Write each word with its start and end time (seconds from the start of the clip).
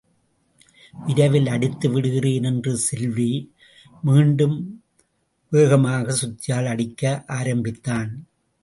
விரைவில் 1.05 1.47
அடித்து 1.47 1.89
விடுகிறேன். 1.89 2.43
என்று 2.43 2.79
சொல்வி, 2.91 3.49
மீண்டும் 4.01 4.83
வேகமாகச் 5.49 6.19
சுத்தியால் 6.21 6.65
அடிக்க 6.65 7.23
ஆரம்பித்தான். 7.27 8.27